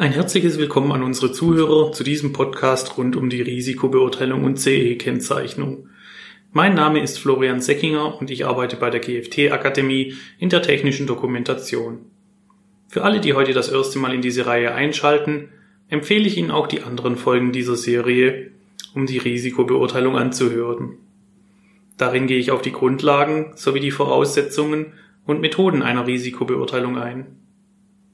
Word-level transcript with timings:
Ein 0.00 0.12
herzliches 0.12 0.58
Willkommen 0.58 0.92
an 0.92 1.02
unsere 1.02 1.32
Zuhörer 1.32 1.90
zu 1.90 2.04
diesem 2.04 2.32
Podcast 2.32 2.96
rund 2.98 3.16
um 3.16 3.30
die 3.30 3.42
Risikobeurteilung 3.42 4.44
und 4.44 4.60
CE-Kennzeichnung. 4.60 5.88
Mein 6.52 6.74
Name 6.74 7.02
ist 7.02 7.18
Florian 7.18 7.60
Seckinger 7.60 8.16
und 8.20 8.30
ich 8.30 8.46
arbeite 8.46 8.76
bei 8.76 8.90
der 8.90 9.00
GFT 9.00 9.50
Akademie 9.50 10.14
in 10.38 10.50
der 10.50 10.62
technischen 10.62 11.08
Dokumentation. 11.08 11.98
Für 12.86 13.02
alle, 13.02 13.18
die 13.20 13.34
heute 13.34 13.52
das 13.52 13.70
erste 13.70 13.98
Mal 13.98 14.14
in 14.14 14.22
diese 14.22 14.46
Reihe 14.46 14.72
einschalten, 14.72 15.48
empfehle 15.88 16.28
ich 16.28 16.38
Ihnen 16.38 16.52
auch 16.52 16.68
die 16.68 16.82
anderen 16.82 17.16
Folgen 17.16 17.50
dieser 17.50 17.74
Serie, 17.74 18.52
um 18.94 19.06
die 19.06 19.18
Risikobeurteilung 19.18 20.16
anzuhören. 20.16 20.98
Darin 21.96 22.28
gehe 22.28 22.38
ich 22.38 22.52
auf 22.52 22.62
die 22.62 22.70
Grundlagen 22.70 23.50
sowie 23.56 23.80
die 23.80 23.90
Voraussetzungen 23.90 24.92
und 25.26 25.40
Methoden 25.40 25.82
einer 25.82 26.06
Risikobeurteilung 26.06 26.98
ein. 26.98 27.47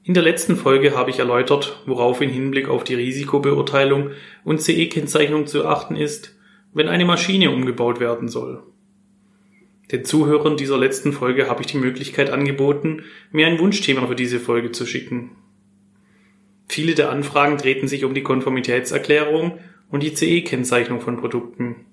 In 0.07 0.13
der 0.13 0.21
letzten 0.21 0.55
Folge 0.55 0.95
habe 0.95 1.09
ich 1.09 1.17
erläutert, 1.17 1.81
worauf 1.87 2.21
in 2.21 2.29
Hinblick 2.29 2.69
auf 2.69 2.83
die 2.83 2.93
Risikobeurteilung 2.93 4.11
und 4.43 4.61
CE-Kennzeichnung 4.61 5.47
zu 5.47 5.65
achten 5.65 5.95
ist, 5.95 6.35
wenn 6.73 6.87
eine 6.87 7.05
Maschine 7.05 7.49
umgebaut 7.49 7.99
werden 7.99 8.27
soll. 8.27 8.61
Den 9.91 10.05
Zuhörern 10.05 10.57
dieser 10.57 10.77
letzten 10.77 11.11
Folge 11.11 11.49
habe 11.49 11.61
ich 11.61 11.67
die 11.67 11.79
Möglichkeit 11.79 12.29
angeboten, 12.29 13.03
mir 13.31 13.47
ein 13.47 13.57
Wunschthema 13.57 14.05
für 14.05 14.15
diese 14.15 14.39
Folge 14.39 14.71
zu 14.71 14.85
schicken. 14.85 15.31
Viele 16.67 16.93
der 16.93 17.09
Anfragen 17.09 17.57
drehten 17.57 17.87
sich 17.87 18.05
um 18.05 18.13
die 18.13 18.23
Konformitätserklärung 18.23 19.57
und 19.89 20.03
die 20.03 20.13
CE-Kennzeichnung 20.13 21.01
von 21.01 21.17
Produkten. 21.17 21.87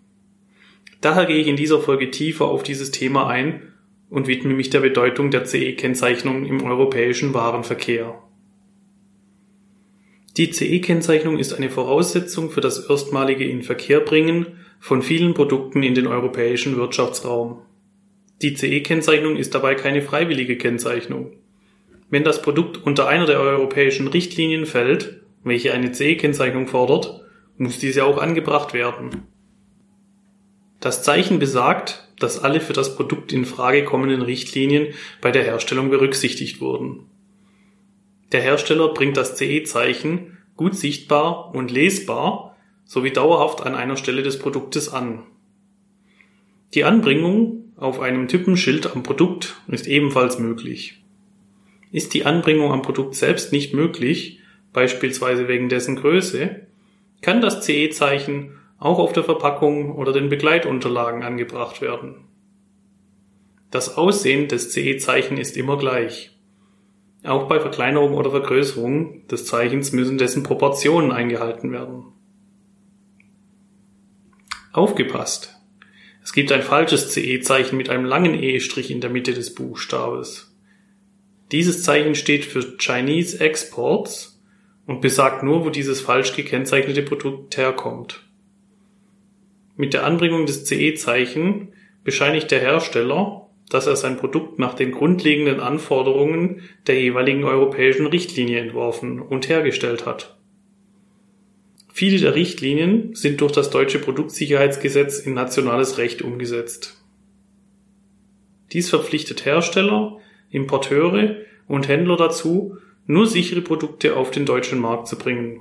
Daher 1.00 1.24
gehe 1.24 1.38
ich 1.38 1.48
in 1.48 1.56
dieser 1.56 1.80
Folge 1.80 2.10
tiefer 2.10 2.44
auf 2.44 2.62
dieses 2.62 2.90
Thema 2.90 3.26
ein 3.26 3.71
und 4.12 4.28
widme 4.28 4.52
mich 4.52 4.68
der 4.68 4.80
Bedeutung 4.80 5.30
der 5.30 5.46
CE-Kennzeichnung 5.46 6.44
im 6.44 6.62
europäischen 6.62 7.32
Warenverkehr. 7.32 8.22
Die 10.36 10.50
CE-Kennzeichnung 10.50 11.38
ist 11.38 11.54
eine 11.54 11.70
Voraussetzung 11.70 12.50
für 12.50 12.60
das 12.60 12.90
erstmalige 12.90 13.48
Inverkehrbringen 13.48 14.58
von 14.80 15.00
vielen 15.00 15.32
Produkten 15.32 15.82
in 15.82 15.94
den 15.94 16.06
europäischen 16.06 16.76
Wirtschaftsraum. 16.76 17.62
Die 18.42 18.54
CE-Kennzeichnung 18.54 19.36
ist 19.36 19.54
dabei 19.54 19.74
keine 19.74 20.02
freiwillige 20.02 20.58
Kennzeichnung. 20.58 21.32
Wenn 22.10 22.22
das 22.22 22.42
Produkt 22.42 22.84
unter 22.84 23.08
einer 23.08 23.24
der 23.24 23.40
europäischen 23.40 24.08
Richtlinien 24.08 24.66
fällt, 24.66 25.22
welche 25.42 25.72
eine 25.72 25.92
CE-Kennzeichnung 25.92 26.66
fordert, 26.66 27.22
muss 27.56 27.78
diese 27.78 28.04
auch 28.04 28.18
angebracht 28.18 28.74
werden. 28.74 29.22
Das 30.80 31.02
Zeichen 31.02 31.38
besagt, 31.38 32.01
dass 32.22 32.42
alle 32.42 32.60
für 32.60 32.72
das 32.72 32.96
Produkt 32.96 33.32
in 33.32 33.44
Frage 33.44 33.84
kommenden 33.84 34.22
Richtlinien 34.22 34.94
bei 35.20 35.30
der 35.30 35.44
Herstellung 35.44 35.90
berücksichtigt 35.90 36.60
wurden. 36.60 37.06
Der 38.32 38.40
Hersteller 38.40 38.94
bringt 38.94 39.16
das 39.16 39.36
CE-Zeichen 39.36 40.38
gut 40.56 40.74
sichtbar 40.74 41.54
und 41.54 41.70
lesbar 41.70 42.56
sowie 42.84 43.10
dauerhaft 43.10 43.62
an 43.62 43.74
einer 43.74 43.96
Stelle 43.96 44.22
des 44.22 44.38
Produktes 44.38 44.88
an. 44.88 45.22
Die 46.74 46.84
Anbringung 46.84 47.72
auf 47.76 48.00
einem 48.00 48.28
Typenschild 48.28 48.94
am 48.94 49.02
Produkt 49.02 49.56
ist 49.68 49.86
ebenfalls 49.86 50.38
möglich. 50.38 51.02
Ist 51.90 52.14
die 52.14 52.24
Anbringung 52.24 52.72
am 52.72 52.82
Produkt 52.82 53.14
selbst 53.14 53.52
nicht 53.52 53.74
möglich, 53.74 54.40
beispielsweise 54.72 55.48
wegen 55.48 55.68
dessen 55.68 55.96
Größe, 55.96 56.66
kann 57.20 57.40
das 57.40 57.62
CE-Zeichen 57.64 58.58
auch 58.82 58.98
auf 58.98 59.12
der 59.12 59.22
Verpackung 59.22 59.94
oder 59.94 60.12
den 60.12 60.28
Begleitunterlagen 60.28 61.22
angebracht 61.22 61.80
werden. 61.80 62.24
Das 63.70 63.96
Aussehen 63.96 64.48
des 64.48 64.72
CE-Zeichen 64.72 65.38
ist 65.38 65.56
immer 65.56 65.78
gleich. 65.78 66.36
Auch 67.22 67.46
bei 67.46 67.60
Verkleinerung 67.60 68.14
oder 68.14 68.32
Vergrößerung 68.32 69.28
des 69.28 69.46
Zeichens 69.46 69.92
müssen 69.92 70.18
dessen 70.18 70.42
Proportionen 70.42 71.12
eingehalten 71.12 71.70
werden. 71.70 72.06
Aufgepasst! 74.72 75.56
Es 76.24 76.32
gibt 76.32 76.50
ein 76.50 76.62
falsches 76.62 77.12
CE-Zeichen 77.12 77.76
mit 77.76 77.88
einem 77.88 78.04
langen 78.04 78.34
E-Strich 78.34 78.90
in 78.90 79.00
der 79.00 79.10
Mitte 79.10 79.32
des 79.32 79.54
Buchstabes. 79.54 80.56
Dieses 81.52 81.84
Zeichen 81.84 82.16
steht 82.16 82.44
für 82.44 82.78
Chinese 82.78 83.38
Exports 83.38 84.42
und 84.86 85.00
besagt 85.00 85.44
nur, 85.44 85.64
wo 85.64 85.70
dieses 85.70 86.00
falsch 86.00 86.34
gekennzeichnete 86.34 87.02
Produkt 87.02 87.56
herkommt. 87.56 88.24
Mit 89.76 89.94
der 89.94 90.04
Anbringung 90.04 90.46
des 90.46 90.64
CE-Zeichen 90.64 91.68
bescheinigt 92.04 92.50
der 92.50 92.60
Hersteller, 92.60 93.48
dass 93.70 93.86
er 93.86 93.96
sein 93.96 94.18
Produkt 94.18 94.58
nach 94.58 94.74
den 94.74 94.92
grundlegenden 94.92 95.60
Anforderungen 95.60 96.60
der 96.86 97.00
jeweiligen 97.00 97.44
europäischen 97.44 98.06
Richtlinie 98.06 98.60
entworfen 98.60 99.20
und 99.20 99.48
hergestellt 99.48 100.04
hat. 100.04 100.36
Viele 101.90 102.18
der 102.18 102.34
Richtlinien 102.34 103.14
sind 103.14 103.40
durch 103.40 103.52
das 103.52 103.70
deutsche 103.70 103.98
Produktsicherheitsgesetz 103.98 105.20
in 105.20 105.34
nationales 105.34 105.98
Recht 105.98 106.20
umgesetzt. 106.22 107.02
Dies 108.72 108.90
verpflichtet 108.90 109.44
Hersteller, 109.44 110.18
Importeure 110.50 111.36
und 111.66 111.88
Händler 111.88 112.16
dazu, 112.16 112.76
nur 113.06 113.26
sichere 113.26 113.62
Produkte 113.62 114.16
auf 114.16 114.30
den 114.30 114.46
deutschen 114.46 114.78
Markt 114.78 115.08
zu 115.08 115.16
bringen 115.16 115.60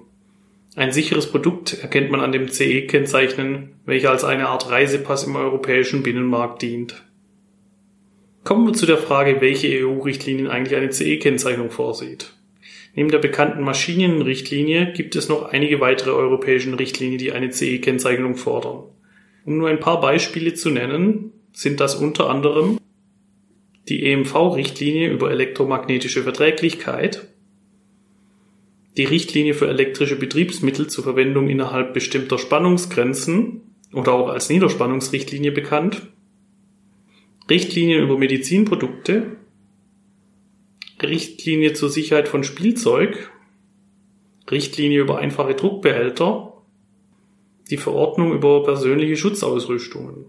ein 0.76 0.92
sicheres 0.94 1.30
Produkt 1.30 1.82
erkennt 1.82 2.12
man 2.12 2.22
an 2.22 2.32
dem 2.32 2.48
CE-Kennzeichen, 2.48 3.76
welcher 3.86 4.12
als 4.12 4.24
eine 4.24 4.48
Art 4.48 4.70
Reisepass 4.70 5.26
im 5.26 5.36
europäischen 5.36 6.02
Binnenmarkt 6.02 6.62
dient. 6.62 7.04
Kommen 8.44 8.66
wir 8.66 8.74
zu 8.74 8.86
der 8.86 8.98
Frage, 8.98 9.42
welche 9.42 9.68
EU-Richtlinien 9.86 10.48
eigentlich 10.48 10.78
eine 10.78 10.90
CE-Kennzeichnung 10.90 11.72
vorsieht. 11.72 12.34
Neben 12.96 13.10
der 13.10 13.20
bekannten 13.20 13.64
Maschinenrichtlinie 13.64 14.94
gibt 14.94 15.16
es 15.16 15.30
noch 15.30 15.44
einige 15.44 15.80
weitere 15.80 16.12
europäische 16.12 16.78
Richtlinien, 16.78 17.20
die 17.20 17.32
eine 17.32 17.52
CE-Kennzeichnung 17.52 18.36
fordern. 18.36 18.84
Um 19.46 19.58
nur 19.58 19.70
ein 19.70 19.80
paar 19.80 20.02
Beispiele 20.02 20.54
zu 20.54 20.70
nennen, 20.70 21.34
sind 21.54 21.80
das 21.80 21.96
unter 21.96 22.30
anderem 22.30 22.78
die 23.90 24.06
EMV-Richtlinie 24.06 25.10
über 25.10 25.32
elektromagnetische 25.32 26.24
Verträglichkeit, 26.24 27.28
die 28.98 29.06
Richtlinie 29.06 29.54
für 29.54 29.68
elektrische 29.68 30.18
Betriebsmittel 30.18 30.88
zur 30.88 31.04
Verwendung 31.04 31.48
innerhalb 31.48 31.94
bestimmter 31.94 32.38
Spannungsgrenzen 32.38 33.62
oder 33.94 34.14
auch 34.14 34.30
als 34.30 34.50
Niederspannungsrichtlinie 34.50 35.52
bekannt, 35.52 36.02
Richtlinien 37.50 38.04
über 38.04 38.18
Medizinprodukte, 38.18 39.38
Richtlinie 41.02 41.74
zur 41.74 41.90
Sicherheit 41.90 42.28
von 42.28 42.44
Spielzeug, 42.44 43.32
Richtlinie 44.50 45.02
über 45.02 45.18
einfache 45.20 45.56
Druckbehälter, 45.56 46.54
die 47.70 47.78
Verordnung 47.78 48.34
über 48.34 48.64
persönliche 48.64 49.16
Schutzausrüstungen. 49.16 50.26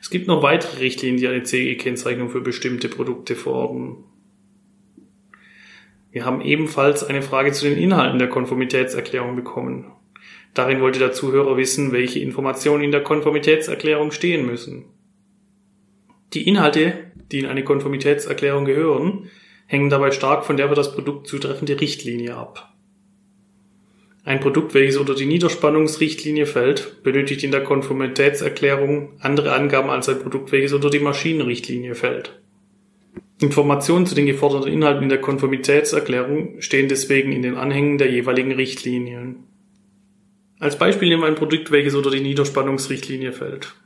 Es 0.00 0.10
gibt 0.10 0.28
noch 0.28 0.42
weitere 0.42 0.80
Richtlinien, 0.80 1.18
die 1.18 1.28
eine 1.28 1.42
CE-Kennzeichnung 1.42 2.30
für 2.30 2.40
bestimmte 2.40 2.88
Produkte 2.88 3.34
verordnen. 3.34 4.04
Wir 6.18 6.24
haben 6.24 6.40
ebenfalls 6.40 7.04
eine 7.04 7.22
Frage 7.22 7.52
zu 7.52 7.66
den 7.66 7.78
Inhalten 7.78 8.18
der 8.18 8.28
Konformitätserklärung 8.28 9.36
bekommen. 9.36 9.92
Darin 10.52 10.80
wollte 10.80 10.98
der 10.98 11.12
Zuhörer 11.12 11.56
wissen, 11.56 11.92
welche 11.92 12.18
Informationen 12.18 12.82
in 12.82 12.90
der 12.90 13.04
Konformitätserklärung 13.04 14.10
stehen 14.10 14.44
müssen. 14.44 14.86
Die 16.34 16.48
Inhalte, 16.48 16.94
die 17.30 17.38
in 17.38 17.46
eine 17.46 17.62
Konformitätserklärung 17.62 18.64
gehören, 18.64 19.30
hängen 19.66 19.90
dabei 19.90 20.10
stark 20.10 20.44
von 20.44 20.56
der 20.56 20.68
für 20.68 20.74
das 20.74 20.92
Produkt 20.92 21.28
zutreffende 21.28 21.80
Richtlinie 21.80 22.34
ab. 22.34 22.74
Ein 24.24 24.40
Produkt, 24.40 24.74
welches 24.74 24.96
unter 24.96 25.14
die 25.14 25.26
Niederspannungsrichtlinie 25.26 26.46
fällt, 26.46 27.04
benötigt 27.04 27.44
in 27.44 27.52
der 27.52 27.62
Konformitätserklärung 27.62 29.10
andere 29.20 29.52
Angaben 29.52 29.88
als 29.88 30.08
ein 30.08 30.18
Produkt, 30.18 30.50
welches 30.50 30.72
unter 30.72 30.90
die 30.90 30.98
Maschinenrichtlinie 30.98 31.94
fällt. 31.94 32.40
Informationen 33.40 34.06
zu 34.06 34.14
den 34.14 34.26
geforderten 34.26 34.72
Inhalten 34.72 35.04
in 35.04 35.08
der 35.08 35.20
Konformitätserklärung 35.20 36.60
stehen 36.60 36.88
deswegen 36.88 37.30
in 37.32 37.42
den 37.42 37.54
Anhängen 37.54 37.98
der 37.98 38.10
jeweiligen 38.10 38.52
Richtlinien. 38.52 39.44
Als 40.58 40.76
Beispiel 40.76 41.08
nehmen 41.08 41.22
wir 41.22 41.28
ein 41.28 41.36
Produkt, 41.36 41.70
welches 41.70 41.94
unter 41.94 42.10
die 42.10 42.20
Niederspannungsrichtlinie 42.20 43.32
fällt. 43.32 43.76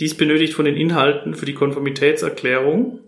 Dies 0.00 0.16
benötigt 0.16 0.54
von 0.54 0.64
den 0.64 0.76
Inhalten 0.76 1.34
für 1.34 1.46
die 1.46 1.54
Konformitätserklärung 1.54 3.00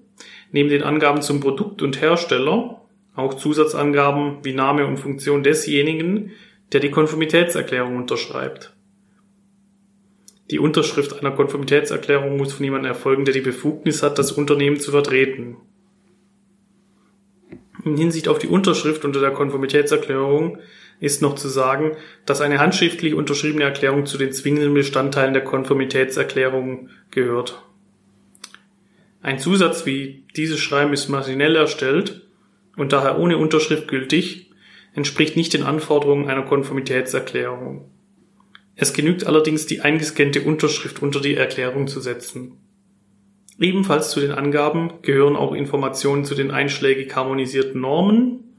neben 0.52 0.68
den 0.68 0.82
Angaben 0.82 1.22
zum 1.22 1.40
Produkt 1.40 1.82
und 1.82 2.00
Hersteller 2.00 2.80
auch 3.14 3.34
Zusatzangaben 3.34 4.44
wie 4.44 4.52
Name 4.52 4.86
und 4.86 4.98
Funktion 4.98 5.42
desjenigen, 5.42 6.30
der 6.72 6.80
die 6.80 6.90
Konformitätserklärung 6.90 7.96
unterschreibt. 7.96 8.72
Die 10.50 10.58
Unterschrift 10.58 11.18
einer 11.18 11.30
Konformitätserklärung 11.30 12.36
muss 12.36 12.52
von 12.52 12.64
jemandem 12.64 12.90
erfolgen, 12.90 13.24
der 13.24 13.34
die 13.34 13.40
Befugnis 13.40 14.02
hat, 14.02 14.18
das 14.18 14.32
Unternehmen 14.32 14.80
zu 14.80 14.90
vertreten. 14.90 15.56
In 17.84 17.96
Hinsicht 17.96 18.28
auf 18.28 18.38
die 18.38 18.48
Unterschrift 18.48 19.04
unter 19.04 19.20
der 19.20 19.30
Konformitätserklärung 19.30 20.58
ist 20.98 21.22
noch 21.22 21.36
zu 21.36 21.48
sagen, 21.48 21.96
dass 22.26 22.40
eine 22.40 22.58
handschriftlich 22.58 23.14
unterschriebene 23.14 23.64
Erklärung 23.64 24.06
zu 24.06 24.18
den 24.18 24.32
zwingenden 24.32 24.74
Bestandteilen 24.74 25.32
der 25.32 25.44
Konformitätserklärung 25.44 26.90
gehört. 27.10 27.62
Ein 29.22 29.38
Zusatz 29.38 29.86
wie 29.86 30.24
dieses 30.36 30.60
Schreiben 30.60 30.92
ist 30.92 31.08
maschinell 31.08 31.56
erstellt 31.56 32.26
und 32.76 32.92
daher 32.92 33.18
ohne 33.18 33.38
Unterschrift 33.38 33.88
gültig, 33.88 34.50
entspricht 34.94 35.36
nicht 35.36 35.54
den 35.54 35.62
Anforderungen 35.62 36.28
einer 36.28 36.42
Konformitätserklärung. 36.42 37.90
Es 38.80 38.94
genügt 38.94 39.26
allerdings, 39.26 39.66
die 39.66 39.82
eingescannte 39.82 40.40
Unterschrift 40.40 41.02
unter 41.02 41.20
die 41.20 41.34
Erklärung 41.34 41.86
zu 41.86 42.00
setzen. 42.00 42.56
Ebenfalls 43.58 44.10
zu 44.10 44.20
den 44.20 44.32
Angaben 44.32 45.02
gehören 45.02 45.36
auch 45.36 45.52
Informationen 45.52 46.24
zu 46.24 46.34
den 46.34 46.50
einschlägig 46.50 47.14
harmonisierten 47.14 47.78
Normen 47.78 48.56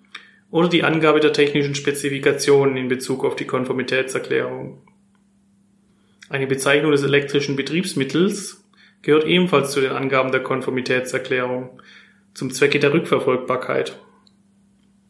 oder 0.52 0.70
die 0.70 0.84
Angabe 0.84 1.22
der 1.22 1.34
technischen 1.34 1.74
Spezifikationen 1.74 2.78
in 2.78 2.88
Bezug 2.88 3.26
auf 3.26 3.36
die 3.36 3.48
Konformitätserklärung. 3.48 4.84
Eine 6.30 6.46
Bezeichnung 6.46 6.92
des 6.92 7.02
elektrischen 7.02 7.56
Betriebsmittels 7.56 8.64
gehört 9.02 9.26
ebenfalls 9.26 9.72
zu 9.72 9.82
den 9.82 9.92
Angaben 9.92 10.32
der 10.32 10.44
Konformitätserklärung 10.44 11.82
zum 12.36 12.52
Zwecke 12.52 12.78
der 12.78 12.94
Rückverfolgbarkeit. 12.94 13.98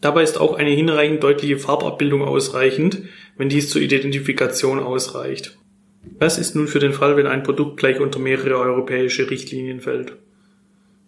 Dabei 0.02 0.24
ist 0.24 0.40
auch 0.42 0.56
eine 0.56 0.72
hinreichend 0.72 1.24
deutliche 1.24 1.58
Farbabbildung 1.58 2.24
ausreichend, 2.24 3.04
wenn 3.38 3.50
dies 3.50 3.70
zur 3.70 3.82
Identifikation 3.82 4.80
ausreicht. 4.80 5.58
Was 6.18 6.40
ist 6.40 6.56
nun 6.56 6.68
für 6.68 6.80
den 6.80 6.94
Fall, 6.94 7.16
wenn 7.16 7.28
ein 7.28 7.44
Produkt 7.44 7.78
gleich 7.78 8.00
unter 8.00 8.18
mehrere 8.18 8.58
europäische 8.58 9.30
Richtlinien 9.30 9.80
fällt? 9.80 10.18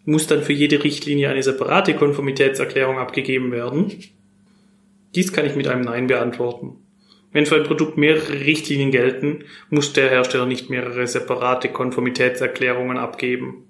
Muss 0.05 0.27
dann 0.27 0.43
für 0.43 0.53
jede 0.53 0.83
Richtlinie 0.83 1.29
eine 1.29 1.41
separate 1.41 1.95
Konformitätserklärung 1.95 2.99
abgegeben 2.99 3.51
werden? 3.51 3.91
Dies 5.15 5.33
kann 5.33 5.45
ich 5.45 5.55
mit 5.55 5.67
einem 5.67 5.81
Nein 5.81 6.07
beantworten. 6.07 6.77
Wenn 7.31 7.47
für 7.47 7.55
ein 7.55 7.63
Produkt 7.63 7.97
mehrere 7.97 8.41
Richtlinien 8.41 8.91
gelten, 8.91 9.45
muss 9.69 9.93
der 9.93 10.09
Hersteller 10.09 10.45
nicht 10.45 10.69
mehrere 10.69 11.07
separate 11.07 11.69
Konformitätserklärungen 11.69 12.97
abgeben. 12.97 13.65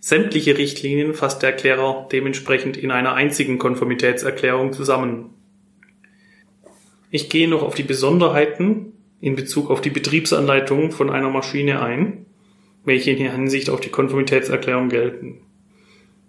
Sämtliche 0.00 0.56
Richtlinien 0.56 1.12
fasst 1.12 1.42
der 1.42 1.50
Erklärer 1.50 2.08
dementsprechend 2.10 2.78
in 2.78 2.90
einer 2.90 3.12
einzigen 3.14 3.58
Konformitätserklärung 3.58 4.72
zusammen. 4.72 5.34
Ich 7.10 7.28
gehe 7.28 7.48
noch 7.48 7.62
auf 7.62 7.74
die 7.74 7.82
Besonderheiten 7.82 8.92
in 9.20 9.36
Bezug 9.36 9.70
auf 9.70 9.82
die 9.82 9.90
Betriebsanleitung 9.90 10.90
von 10.90 11.10
einer 11.10 11.28
Maschine 11.28 11.82
ein, 11.82 12.24
welche 12.84 13.10
in 13.10 13.30
Hinsicht 13.30 13.68
auf 13.68 13.80
die 13.80 13.90
Konformitätserklärung 13.90 14.88
gelten. 14.88 15.42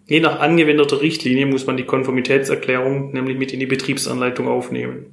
Je 0.06 0.20
nach 0.20 0.42
angewendeter 0.42 1.00
Richtlinie 1.00 1.46
muss 1.46 1.66
man 1.66 1.78
die 1.78 1.86
Konformitätserklärung 1.86 3.14
nämlich 3.14 3.38
mit 3.38 3.54
in 3.54 3.62
die 3.62 3.66
Betriebsanleitung 3.66 4.50
aufnehmen. 4.50 5.06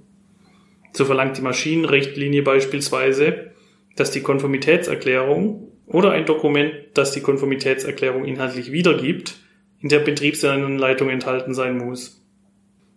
So 0.92 1.04
verlangt 1.04 1.38
die 1.38 1.42
Maschinenrichtlinie 1.42 2.42
beispielsweise, 2.42 3.52
dass 3.94 4.10
die 4.10 4.22
Konformitätserklärung 4.22 5.67
oder 5.88 6.12
ein 6.12 6.26
Dokument, 6.26 6.72
das 6.94 7.12
die 7.12 7.20
Konformitätserklärung 7.20 8.24
inhaltlich 8.24 8.72
wiedergibt, 8.72 9.38
in 9.80 9.88
der 9.88 10.00
Betriebsanleitung 10.00 11.08
enthalten 11.08 11.54
sein 11.54 11.78
muss. 11.78 12.24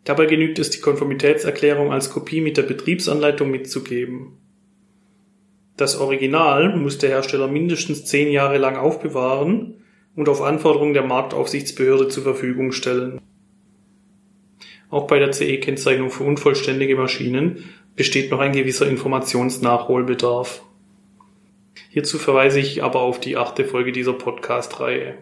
Dabei 0.03 0.25
genügt 0.25 0.59
es, 0.59 0.71
die 0.71 0.81
Konformitätserklärung 0.81 1.91
als 1.91 2.09
Kopie 2.09 2.41
mit 2.41 2.57
der 2.57 2.63
Betriebsanleitung 2.63 3.49
mitzugeben. 3.51 4.38
Das 5.77 5.99
Original 5.99 6.75
muss 6.75 6.97
der 6.97 7.11
Hersteller 7.11 7.47
mindestens 7.47 8.05
zehn 8.05 8.31
Jahre 8.31 8.57
lang 8.57 8.75
aufbewahren 8.75 9.75
und 10.15 10.27
auf 10.27 10.41
Anforderung 10.41 10.93
der 10.93 11.03
Marktaufsichtsbehörde 11.03 12.09
zur 12.09 12.23
Verfügung 12.23 12.71
stellen. 12.71 13.21
Auch 14.89 15.07
bei 15.07 15.19
der 15.19 15.31
CE-Kennzeichnung 15.31 16.09
für 16.09 16.25
unvollständige 16.25 16.97
Maschinen 16.97 17.63
besteht 17.95 18.31
noch 18.31 18.39
ein 18.39 18.51
gewisser 18.51 18.89
Informationsnachholbedarf. 18.89 20.63
Hierzu 21.93 22.19
verweise 22.19 22.61
ich 22.61 22.83
aber 22.83 23.01
auf 23.01 23.19
die 23.19 23.35
achte 23.35 23.65
Folge 23.65 23.91
dieser 23.91 24.13
Podcast-Reihe. 24.13 25.17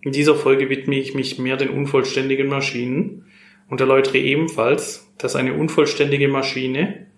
In 0.00 0.12
dieser 0.12 0.34
Folge 0.34 0.70
widme 0.70 0.96
ich 0.96 1.14
mich 1.14 1.38
mehr 1.38 1.58
den 1.58 1.68
unvollständigen 1.68 2.46
Maschinen 2.46 3.26
und 3.68 3.82
erläutere 3.82 4.16
ebenfalls, 4.16 5.12
dass 5.18 5.36
eine 5.36 5.52
unvollständige 5.52 6.28
Maschine, 6.28 7.08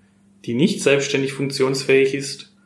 die 0.44 0.54
nicht 0.54 0.82
selbstständig 0.82 1.32
funktionsfähig 1.32 2.12
ist, 2.12 2.56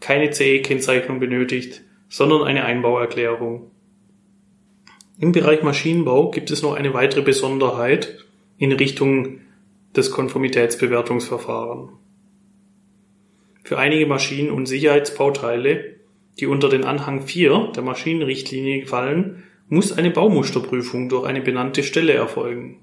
keine 0.00 0.30
CE-Kennzeichnung 0.30 1.20
benötigt, 1.20 1.82
sondern 2.08 2.44
eine 2.44 2.64
Einbauerklärung. 2.64 3.70
Im 5.18 5.32
Bereich 5.32 5.62
Maschinenbau 5.62 6.30
gibt 6.30 6.50
es 6.50 6.62
noch 6.62 6.72
eine 6.72 6.94
weitere 6.94 7.20
Besonderheit 7.20 8.24
in 8.56 8.72
Richtung 8.72 9.40
des 9.94 10.10
Konformitätsbewertungsverfahrens. 10.10 11.90
Für 13.70 13.78
einige 13.78 14.06
Maschinen 14.06 14.50
und 14.50 14.66
Sicherheitsbauteile, 14.66 15.94
die 16.40 16.46
unter 16.46 16.68
den 16.68 16.82
Anhang 16.82 17.22
4 17.22 17.70
der 17.76 17.84
Maschinenrichtlinie 17.84 18.84
fallen, 18.84 19.44
muss 19.68 19.96
eine 19.96 20.10
Baumusterprüfung 20.10 21.08
durch 21.08 21.24
eine 21.24 21.40
benannte 21.40 21.84
Stelle 21.84 22.12
erfolgen. 22.14 22.80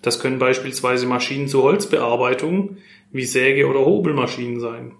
Das 0.00 0.18
können 0.18 0.38
beispielsweise 0.38 1.06
Maschinen 1.06 1.46
zur 1.46 1.64
Holzbearbeitung 1.64 2.78
wie 3.12 3.26
Säge- 3.26 3.68
oder 3.68 3.84
Hobelmaschinen 3.84 4.60
sein, 4.60 4.92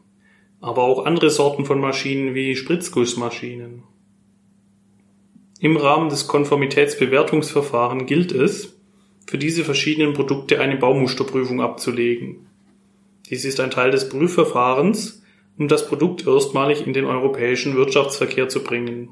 aber 0.61 0.83
auch 0.83 1.07
andere 1.07 1.31
Sorten 1.31 1.65
von 1.65 1.81
Maschinen 1.81 2.35
wie 2.35 2.55
Spritzgussmaschinen. 2.55 3.83
Im 5.59 5.79
Rahmen 5.79 6.11
des 6.11 6.29
Konformitätsbewertungsverfahrens 6.29 8.05
gilt 8.05 8.31
es, 8.33 8.79
für 9.27 9.39
diese 9.39 9.65
verschiedenen 9.65 10.13
Produkte 10.13 10.61
eine 10.61 10.77
Baumusterprüfung 10.77 11.63
abzulegen. 11.63 12.46
Dies 13.29 13.45
ist 13.45 13.59
ein 13.61 13.71
Teil 13.71 13.91
des 13.91 14.09
Prüfverfahrens, 14.09 15.23
um 15.59 15.69
das 15.69 15.89
Produkt 15.89 16.27
erstmalig 16.27 16.87
in 16.87 16.93
den 16.93 17.05
europäischen 17.05 17.75
Wirtschaftsverkehr 17.75 18.49
zu 18.49 18.63
bringen. 18.63 19.11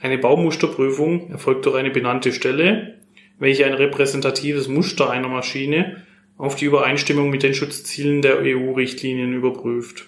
Eine 0.00 0.18
Baumusterprüfung 0.18 1.30
erfolgt 1.30 1.66
durch 1.66 1.76
eine 1.76 1.90
benannte 1.90 2.32
Stelle, 2.32 2.98
welche 3.38 3.66
ein 3.66 3.72
repräsentatives 3.72 4.68
Muster 4.68 5.10
einer 5.10 5.28
Maschine 5.28 6.04
auf 6.36 6.56
die 6.56 6.66
Übereinstimmung 6.66 7.30
mit 7.30 7.42
den 7.42 7.54
Schutzzielen 7.54 8.22
der 8.22 8.38
EU-Richtlinien 8.40 9.32
überprüft. 9.34 10.06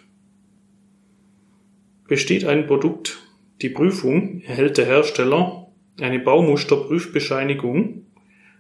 Besteht 2.06 2.44
ein 2.44 2.67
Produkt 2.67 3.19
die 3.62 3.69
Prüfung, 3.69 4.43
erhält 4.43 4.79
der 4.79 4.87
Hersteller 4.87 5.73
eine 6.00 6.19
Baumusterprüfbescheinigung 6.19 8.06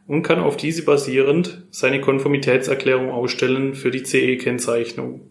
und 0.06 0.22
kann 0.22 0.38
auf 0.38 0.56
diese 0.56 0.84
basierend 0.84 1.66
seine 1.70 2.00
Konformitätserklärung 2.00 3.10
ausstellen 3.10 3.74
für 3.74 3.90
die 3.90 4.04
CE-Kennzeichnung. 4.04 5.28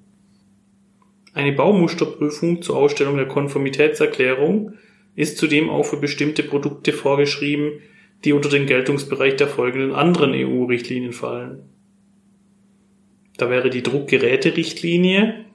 Eine 1.33 1.53
Baumusterprüfung 1.53 2.61
zur 2.61 2.77
Ausstellung 2.77 3.17
der 3.17 3.27
Konformitätserklärung 3.27 4.73
ist 5.15 5.37
zudem 5.37 5.69
auch 5.69 5.83
für 5.83 5.97
bestimmte 5.97 6.43
Produkte 6.43 6.93
vorgeschrieben, 6.93 7.81
die 8.23 8.33
unter 8.33 8.49
den 8.49 8.65
Geltungsbereich 8.65 9.35
der 9.35 9.47
folgenden 9.47 9.93
anderen 9.93 10.33
EU-Richtlinien 10.33 11.13
fallen. 11.13 11.69
Da 13.37 13.49
wäre 13.49 13.69
die 13.69 13.83
Druckgeräterichtlinie, 13.83 15.45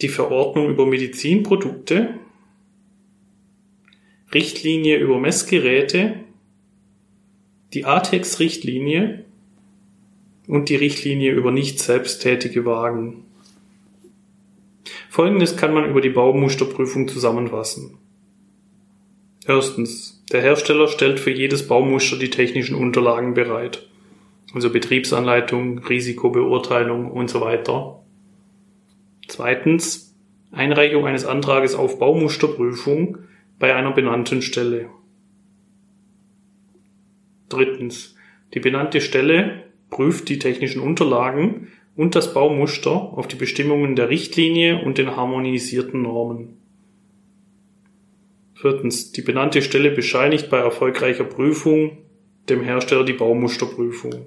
die 0.00 0.08
Verordnung 0.08 0.70
über 0.70 0.86
Medizinprodukte, 0.86 2.14
Richtlinie 4.32 4.98
über 4.98 5.18
Messgeräte 5.18 6.14
die 7.72 7.84
ATEX-Richtlinie 7.84 9.24
und 10.46 10.68
die 10.68 10.76
Richtlinie 10.76 11.32
über 11.32 11.52
nicht 11.52 11.78
selbsttätige 11.78 12.64
Wagen. 12.66 13.24
Folgendes 15.08 15.56
kann 15.56 15.74
man 15.74 15.88
über 15.88 16.00
die 16.00 16.10
Baumusterprüfung 16.10 17.08
zusammenfassen. 17.08 17.98
Erstens. 19.46 20.16
Der 20.32 20.42
Hersteller 20.42 20.86
stellt 20.86 21.18
für 21.18 21.32
jedes 21.32 21.66
Baumuster 21.66 22.16
die 22.16 22.30
technischen 22.30 22.76
Unterlagen 22.76 23.34
bereit. 23.34 23.88
Also 24.54 24.70
Betriebsanleitung, 24.70 25.78
Risikobeurteilung 25.80 27.10
und 27.10 27.28
so 27.28 27.40
weiter. 27.40 28.00
Zweitens. 29.26 30.14
Einreichung 30.52 31.06
eines 31.06 31.24
Antrages 31.24 31.74
auf 31.76 31.98
Baumusterprüfung 31.98 33.18
bei 33.58 33.74
einer 33.74 33.92
benannten 33.92 34.42
Stelle. 34.42 34.90
Drittens. 37.50 38.16
Die 38.54 38.60
benannte 38.60 39.02
Stelle 39.02 39.64
prüft 39.90 40.28
die 40.30 40.38
technischen 40.38 40.80
Unterlagen 40.80 41.68
und 41.96 42.14
das 42.14 42.32
Baumuster 42.32 42.92
auf 42.92 43.28
die 43.28 43.36
Bestimmungen 43.36 43.96
der 43.96 44.08
Richtlinie 44.08 44.82
und 44.82 44.96
den 44.96 45.16
harmonisierten 45.16 46.00
Normen. 46.00 46.56
Viertens. 48.54 49.12
Die 49.12 49.22
benannte 49.22 49.62
Stelle 49.62 49.90
bescheinigt 49.90 50.50
bei 50.50 50.58
erfolgreicher 50.58 51.24
Prüfung 51.24 51.98
dem 52.48 52.62
Hersteller 52.62 53.04
die 53.04 53.14
Baumusterprüfung. 53.14 54.26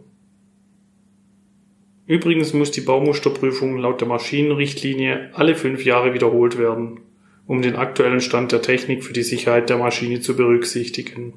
Übrigens 2.05 2.53
muss 2.53 2.71
die 2.71 2.81
Baumusterprüfung 2.81 3.77
laut 3.77 4.01
der 4.01 4.07
Maschinenrichtlinie 4.07 5.29
alle 5.33 5.55
fünf 5.55 5.85
Jahre 5.85 6.13
wiederholt 6.13 6.57
werden, 6.57 6.99
um 7.47 7.61
den 7.61 7.75
aktuellen 7.75 8.21
Stand 8.21 8.51
der 8.51 8.61
Technik 8.61 9.03
für 9.03 9.13
die 9.13 9.23
Sicherheit 9.23 9.69
der 9.69 9.77
Maschine 9.77 10.19
zu 10.19 10.35
berücksichtigen. 10.35 11.33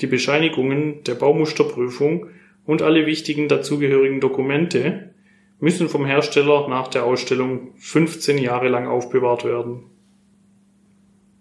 Die 0.00 0.06
Bescheinigungen 0.06 1.04
der 1.04 1.14
Baumusterprüfung 1.14 2.26
und 2.66 2.82
alle 2.82 3.06
wichtigen 3.06 3.48
dazugehörigen 3.48 4.20
Dokumente 4.20 5.14
müssen 5.60 5.88
vom 5.88 6.04
Hersteller 6.04 6.68
nach 6.68 6.88
der 6.88 7.04
Ausstellung 7.04 7.72
15 7.76 8.38
Jahre 8.38 8.68
lang 8.68 8.86
aufbewahrt 8.86 9.44
werden. 9.44 9.84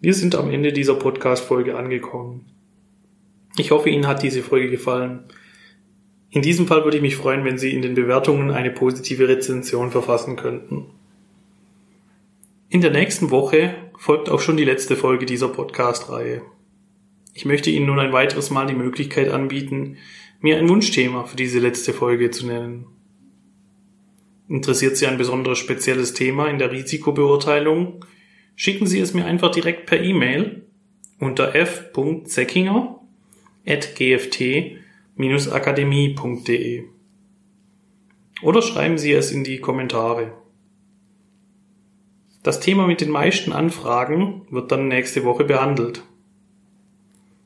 Wir 0.02 0.14
sind 0.14 0.36
am 0.36 0.52
Ende 0.52 0.74
dieser 0.74 0.96
Podcast-Folge 0.96 1.76
angekommen. 1.78 2.46
Ich 3.58 3.72
hoffe, 3.72 3.90
Ihnen 3.90 4.08
hat 4.08 4.24
diese 4.24 4.42
Folge 4.42 4.70
gefallen. 4.70 5.26
In 6.30 6.42
diesem 6.42 6.68
Fall 6.68 6.84
würde 6.84 6.98
ich 6.98 7.04
mich 7.04 7.16
freuen, 7.16 7.46
wenn 7.46 7.58
Sie 7.58 7.74
in 7.74 7.82
den 7.82 7.94
Bewertungen 7.94 8.52
eine 8.52 8.72
positive 8.72 9.28
Rezension 9.28 9.92
verfassen 9.92 10.36
könnten. 10.36 10.88
In 12.70 12.82
der 12.82 12.92
nächsten 12.92 13.30
Woche 13.30 13.76
folgt 13.98 14.30
auch 14.30 14.40
schon 14.40 14.58
die 14.58 14.66
letzte 14.66 14.96
Folge 14.96 15.26
dieser 15.26 15.48
Podcast-Reihe. 15.48 16.42
Ich 17.34 17.46
möchte 17.46 17.70
Ihnen 17.70 17.88
nun 17.88 18.00
ein 18.00 18.14
weiteres 18.14 18.50
Mal 18.50 18.68
die 18.68 18.76
Möglichkeit 18.76 19.30
anbieten, 19.30 19.98
mir 20.40 20.58
ein 20.58 20.70
Wunschthema 20.70 21.24
für 21.24 21.36
diese 21.36 21.60
letzte 21.60 21.92
Folge 21.94 22.32
zu 22.32 22.46
nennen. 22.46 22.86
Interessiert 24.48 24.96
Sie 24.98 25.08
ein 25.08 25.18
besonderes 25.18 25.58
spezielles 25.58 26.14
Thema 26.14 26.48
in 26.48 26.60
der 26.60 26.72
Risikobeurteilung? 26.72 28.06
Schicken 28.56 28.86
Sie 28.86 29.00
es 29.00 29.14
mir 29.14 29.26
einfach 29.26 29.52
direkt 29.52 29.88
per 29.88 30.02
E-Mail 30.02 30.68
unter 31.20 31.56
f.zeckinger 31.56 33.00
at 33.66 33.96
gft-akademie.de 33.96 36.84
oder 38.44 38.62
schreiben 38.62 38.98
Sie 38.98 39.14
es 39.14 39.32
in 39.32 39.44
die 39.44 39.60
Kommentare. 39.60 40.34
Das 42.44 42.60
Thema 42.60 42.88
mit 42.88 43.00
den 43.00 43.10
meisten 43.10 43.54
Anfragen 43.54 44.42
wird 44.50 44.72
dann 44.72 44.90
nächste 44.90 45.24
Woche 45.24 45.46
behandelt. 45.46 46.04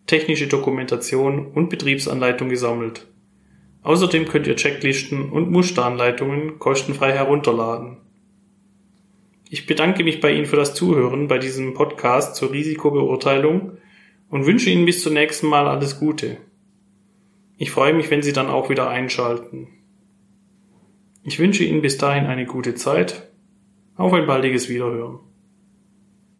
technische 0.09 0.47
Dokumentation 0.47 1.45
und 1.45 1.69
Betriebsanleitung 1.69 2.49
gesammelt. 2.49 3.05
Außerdem 3.83 4.25
könnt 4.25 4.47
ihr 4.47 4.55
Checklisten 4.55 5.29
und 5.29 5.51
Musteranleitungen 5.51 6.57
kostenfrei 6.57 7.11
herunterladen. 7.13 7.97
Ich 9.51 9.67
bedanke 9.67 10.03
mich 10.03 10.19
bei 10.19 10.33
Ihnen 10.33 10.47
für 10.47 10.55
das 10.55 10.73
Zuhören 10.73 11.27
bei 11.27 11.37
diesem 11.37 11.75
Podcast 11.75 12.35
zur 12.35 12.51
Risikobeurteilung 12.51 13.77
und 14.29 14.45
wünsche 14.47 14.71
Ihnen 14.71 14.85
bis 14.85 15.03
zum 15.03 15.13
nächsten 15.13 15.47
Mal 15.47 15.67
alles 15.67 15.99
Gute. 15.99 16.37
Ich 17.57 17.69
freue 17.69 17.93
mich, 17.93 18.09
wenn 18.09 18.23
Sie 18.23 18.33
dann 18.33 18.47
auch 18.47 18.71
wieder 18.71 18.89
einschalten. 18.89 19.67
Ich 21.23 21.37
wünsche 21.37 21.63
Ihnen 21.63 21.83
bis 21.83 21.99
dahin 21.99 22.25
eine 22.25 22.47
gute 22.47 22.73
Zeit. 22.73 23.29
Auf 23.95 24.13
ein 24.13 24.25
baldiges 24.25 24.69
Wiederhören. 24.69 25.19